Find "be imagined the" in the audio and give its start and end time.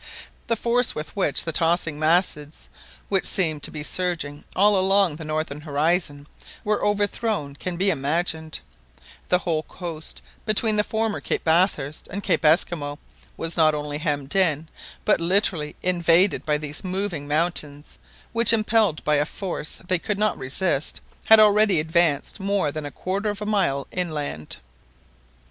7.77-9.37